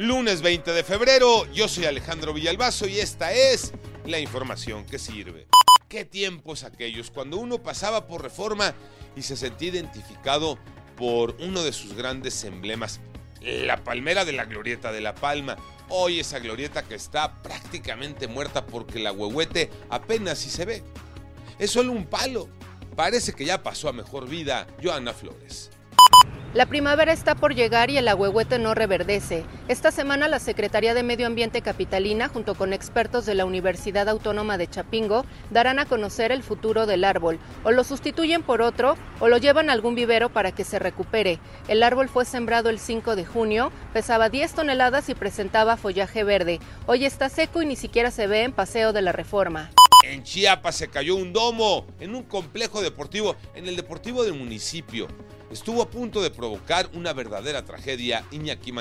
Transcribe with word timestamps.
Lunes 0.00 0.40
20 0.40 0.72
de 0.72 0.82
febrero, 0.82 1.44
yo 1.52 1.68
soy 1.68 1.84
Alejandro 1.84 2.32
Villalbazo 2.32 2.88
y 2.88 3.00
esta 3.00 3.34
es 3.34 3.74
la 4.06 4.18
información 4.18 4.86
que 4.86 4.98
sirve. 4.98 5.46
¿Qué 5.90 6.06
tiempos 6.06 6.64
aquellos 6.64 7.10
cuando 7.10 7.36
uno 7.36 7.62
pasaba 7.62 8.06
por 8.06 8.22
reforma 8.22 8.72
y 9.14 9.20
se 9.20 9.36
sentía 9.36 9.68
identificado 9.68 10.56
por 10.96 11.36
uno 11.40 11.62
de 11.62 11.74
sus 11.74 11.92
grandes 11.92 12.44
emblemas? 12.44 12.98
La 13.42 13.84
palmera 13.84 14.24
de 14.24 14.32
la 14.32 14.46
glorieta 14.46 14.90
de 14.90 15.02
la 15.02 15.14
palma. 15.14 15.58
Hoy 15.90 16.20
esa 16.20 16.38
glorieta 16.38 16.82
que 16.82 16.94
está 16.94 17.42
prácticamente 17.42 18.26
muerta 18.26 18.64
porque 18.64 19.00
la 19.00 19.12
huehuete 19.12 19.68
apenas 19.90 20.38
si 20.38 20.48
se 20.48 20.64
ve. 20.64 20.82
Es 21.58 21.72
solo 21.72 21.92
un 21.92 22.06
palo. 22.06 22.48
Parece 22.96 23.34
que 23.34 23.44
ya 23.44 23.62
pasó 23.62 23.90
a 23.90 23.92
mejor 23.92 24.30
vida 24.30 24.66
Joana 24.82 25.12
Flores. 25.12 25.70
La 26.52 26.66
primavera 26.66 27.12
está 27.12 27.36
por 27.36 27.54
llegar 27.54 27.90
y 27.90 27.96
el 27.96 28.08
agüehuete 28.08 28.58
no 28.58 28.74
reverdece. 28.74 29.44
Esta 29.68 29.92
semana 29.92 30.26
la 30.26 30.40
Secretaría 30.40 30.94
de 30.94 31.04
Medio 31.04 31.28
Ambiente 31.28 31.62
Capitalina, 31.62 32.28
junto 32.28 32.56
con 32.56 32.72
expertos 32.72 33.24
de 33.24 33.36
la 33.36 33.44
Universidad 33.44 34.08
Autónoma 34.08 34.58
de 34.58 34.66
Chapingo, 34.66 35.24
darán 35.50 35.78
a 35.78 35.86
conocer 35.86 36.32
el 36.32 36.42
futuro 36.42 36.86
del 36.86 37.04
árbol. 37.04 37.38
O 37.62 37.70
lo 37.70 37.84
sustituyen 37.84 38.42
por 38.42 38.62
otro 38.62 38.96
o 39.20 39.28
lo 39.28 39.36
llevan 39.36 39.70
a 39.70 39.74
algún 39.74 39.94
vivero 39.94 40.28
para 40.28 40.50
que 40.50 40.64
se 40.64 40.80
recupere. 40.80 41.38
El 41.68 41.84
árbol 41.84 42.08
fue 42.08 42.24
sembrado 42.24 42.68
el 42.68 42.80
5 42.80 43.14
de 43.14 43.24
junio, 43.24 43.70
pesaba 43.92 44.28
10 44.28 44.52
toneladas 44.52 45.08
y 45.08 45.14
presentaba 45.14 45.76
follaje 45.76 46.24
verde. 46.24 46.58
Hoy 46.86 47.04
está 47.04 47.28
seco 47.28 47.62
y 47.62 47.66
ni 47.66 47.76
siquiera 47.76 48.10
se 48.10 48.26
ve 48.26 48.42
en 48.42 48.50
Paseo 48.50 48.92
de 48.92 49.02
la 49.02 49.12
Reforma. 49.12 49.70
En 50.02 50.22
Chiapas 50.22 50.76
se 50.76 50.88
cayó 50.88 51.16
un 51.16 51.32
domo 51.32 51.86
en 52.00 52.14
un 52.14 52.22
complejo 52.22 52.80
deportivo, 52.80 53.36
en 53.54 53.68
el 53.68 53.76
deportivo 53.76 54.24
del 54.24 54.34
municipio 54.34 55.08
estuvo 55.50 55.82
a 55.82 55.90
punto 55.90 56.22
de 56.22 56.30
provocar 56.30 56.88
una 56.94 57.12
verdadera 57.12 57.64
tragedia 57.64 58.24
Iñaki. 58.30 58.72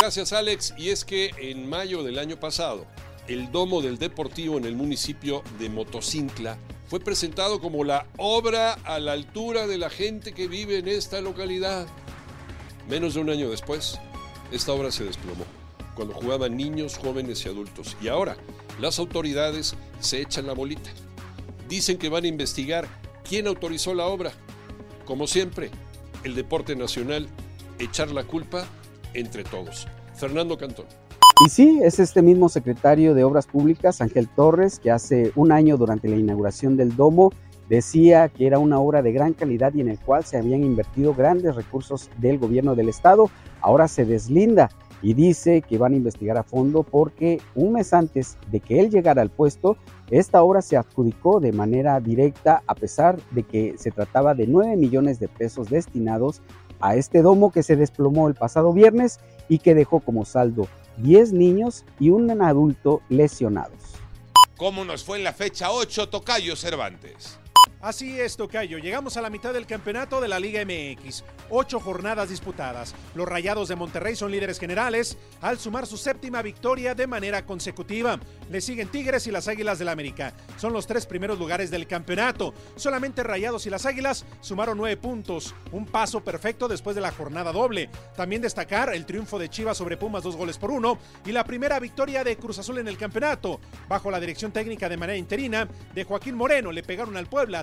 Gracias 0.00 0.32
Alex, 0.32 0.74
y 0.78 0.90
es 0.90 1.04
que 1.04 1.30
en 1.38 1.68
mayo 1.68 2.02
del 2.02 2.18
año 2.18 2.38
pasado, 2.38 2.86
el 3.26 3.50
domo 3.50 3.82
del 3.82 3.98
Deportivo 3.98 4.58
en 4.58 4.64
el 4.64 4.76
municipio 4.76 5.42
de 5.58 5.68
Motocincla 5.68 6.58
fue 6.86 7.00
presentado 7.00 7.60
como 7.60 7.82
la 7.82 8.06
obra 8.18 8.74
a 8.84 8.98
la 9.00 9.12
altura 9.12 9.66
de 9.66 9.78
la 9.78 9.90
gente 9.90 10.32
que 10.32 10.46
vive 10.46 10.78
en 10.78 10.88
esta 10.88 11.20
localidad. 11.20 11.86
Menos 12.88 13.14
de 13.14 13.20
un 13.20 13.30
año 13.30 13.50
después, 13.50 13.98
esta 14.52 14.72
obra 14.72 14.92
se 14.92 15.04
desplomó, 15.04 15.44
cuando 15.94 16.14
jugaban 16.14 16.56
niños, 16.56 16.98
jóvenes 16.98 17.44
y 17.44 17.48
adultos. 17.48 17.96
Y 18.00 18.08
ahora, 18.08 18.36
las 18.80 18.98
autoridades 18.98 19.74
se 20.00 20.20
echan 20.20 20.46
la 20.46 20.52
bolita. 20.52 20.90
Dicen 21.68 21.98
que 21.98 22.08
van 22.08 22.24
a 22.24 22.28
investigar 22.28 22.86
quién 23.28 23.46
autorizó 23.46 23.94
la 23.94 24.06
obra. 24.06 24.32
Como 25.04 25.26
siempre, 25.26 25.70
el 26.24 26.34
deporte 26.34 26.76
nacional, 26.76 27.28
echar 27.78 28.10
la 28.10 28.24
culpa 28.24 28.66
entre 29.14 29.44
todos. 29.44 29.86
Fernando 30.14 30.56
Cantón. 30.56 30.86
Y 31.44 31.48
sí, 31.48 31.80
es 31.82 31.98
este 31.98 32.22
mismo 32.22 32.48
secretario 32.48 33.14
de 33.14 33.24
Obras 33.24 33.46
Públicas, 33.46 34.00
Ángel 34.00 34.28
Torres, 34.28 34.78
que 34.78 34.90
hace 34.90 35.32
un 35.34 35.50
año 35.50 35.76
durante 35.76 36.08
la 36.08 36.16
inauguración 36.16 36.76
del 36.76 36.94
domo 36.94 37.32
decía 37.68 38.28
que 38.28 38.46
era 38.46 38.58
una 38.58 38.78
obra 38.78 39.02
de 39.02 39.12
gran 39.12 39.32
calidad 39.32 39.72
y 39.74 39.80
en 39.80 39.88
el 39.88 39.98
cual 39.98 40.24
se 40.24 40.36
habían 40.36 40.64
invertido 40.64 41.14
grandes 41.14 41.54
recursos 41.54 42.10
del 42.18 42.38
gobierno 42.38 42.74
del 42.74 42.88
estado. 42.88 43.30
Ahora 43.60 43.88
se 43.88 44.04
deslinda 44.04 44.70
y 45.04 45.12
dice 45.12 45.60
que 45.60 45.76
van 45.76 45.92
a 45.92 45.96
investigar 45.96 46.38
a 46.38 46.42
fondo 46.42 46.82
porque 46.82 47.38
un 47.54 47.74
mes 47.74 47.92
antes 47.92 48.38
de 48.50 48.58
que 48.58 48.80
él 48.80 48.90
llegara 48.90 49.20
al 49.20 49.30
puesto, 49.30 49.76
esta 50.10 50.42
obra 50.42 50.62
se 50.62 50.78
adjudicó 50.78 51.40
de 51.40 51.52
manera 51.52 52.00
directa 52.00 52.62
a 52.66 52.74
pesar 52.74 53.20
de 53.32 53.42
que 53.42 53.74
se 53.76 53.90
trataba 53.90 54.34
de 54.34 54.46
9 54.46 54.76
millones 54.76 55.20
de 55.20 55.28
pesos 55.28 55.68
destinados 55.68 56.40
a 56.80 56.96
este 56.96 57.20
domo 57.20 57.52
que 57.52 57.62
se 57.62 57.76
desplomó 57.76 58.28
el 58.28 58.34
pasado 58.34 58.72
viernes 58.72 59.20
y 59.48 59.58
que 59.58 59.74
dejó 59.74 60.00
como 60.00 60.24
saldo 60.24 60.66
10 60.96 61.34
niños 61.34 61.84
y 62.00 62.08
un 62.08 62.30
adulto 62.40 63.02
lesionados. 63.10 63.96
¿Cómo 64.56 64.86
nos 64.86 65.04
fue 65.04 65.18
en 65.18 65.24
la 65.24 65.34
fecha 65.34 65.70
8, 65.70 66.08
Tocayo 66.08 66.56
Cervantes? 66.56 67.38
Así 67.84 68.18
es, 68.18 68.38
Tocayo. 68.38 68.78
Llegamos 68.78 69.18
a 69.18 69.20
la 69.20 69.28
mitad 69.28 69.52
del 69.52 69.66
campeonato 69.66 70.18
de 70.18 70.26
la 70.26 70.40
Liga 70.40 70.64
MX. 70.64 71.22
Ocho 71.50 71.78
jornadas 71.78 72.30
disputadas. 72.30 72.94
Los 73.14 73.28
Rayados 73.28 73.68
de 73.68 73.76
Monterrey 73.76 74.16
son 74.16 74.32
líderes 74.32 74.58
generales 74.58 75.18
al 75.42 75.58
sumar 75.58 75.86
su 75.86 75.98
séptima 75.98 76.40
victoria 76.40 76.94
de 76.94 77.06
manera 77.06 77.44
consecutiva. 77.44 78.18
Le 78.50 78.62
siguen 78.62 78.88
Tigres 78.88 79.26
y 79.26 79.30
las 79.30 79.48
Águilas 79.48 79.78
del 79.78 79.90
América. 79.90 80.32
Son 80.56 80.72
los 80.72 80.86
tres 80.86 81.04
primeros 81.04 81.38
lugares 81.38 81.70
del 81.70 81.86
campeonato. 81.86 82.54
Solamente 82.74 83.22
Rayados 83.22 83.66
y 83.66 83.70
las 83.70 83.84
Águilas 83.84 84.24
sumaron 84.40 84.78
nueve 84.78 84.96
puntos. 84.96 85.54
Un 85.70 85.84
paso 85.84 86.24
perfecto 86.24 86.68
después 86.68 86.96
de 86.96 87.02
la 87.02 87.12
jornada 87.12 87.52
doble. 87.52 87.90
También 88.16 88.40
destacar 88.40 88.94
el 88.94 89.04
triunfo 89.04 89.38
de 89.38 89.50
Chivas 89.50 89.76
sobre 89.76 89.98
Pumas 89.98 90.22
dos 90.22 90.36
goles 90.36 90.56
por 90.56 90.70
uno 90.70 90.96
y 91.26 91.32
la 91.32 91.44
primera 91.44 91.78
victoria 91.80 92.24
de 92.24 92.38
Cruz 92.38 92.58
Azul 92.58 92.78
en 92.78 92.88
el 92.88 92.96
campeonato. 92.96 93.60
Bajo 93.90 94.10
la 94.10 94.20
dirección 94.20 94.52
técnica 94.52 94.88
de 94.88 94.96
manera 94.96 95.18
interina 95.18 95.68
de 95.94 96.04
Joaquín 96.04 96.34
Moreno 96.34 96.72
le 96.72 96.82
pegaron 96.82 97.18
al 97.18 97.26
Puebla 97.26 97.62